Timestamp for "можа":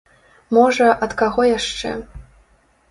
0.57-0.87